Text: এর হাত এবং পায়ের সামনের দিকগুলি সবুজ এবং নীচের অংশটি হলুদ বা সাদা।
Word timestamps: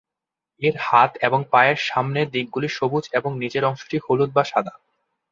এর 0.61 0.75
হাত 0.79 1.11
এবং 1.21 1.39
পায়ের 1.51 1.77
সামনের 1.81 2.27
দিকগুলি 2.31 2.69
সবুজ 2.69 3.05
এবং 3.13 3.31
নীচের 3.37 3.63
অংশটি 3.65 3.97
হলুদ 4.05 4.29
বা 4.33 4.43
সাদা। 4.43 4.73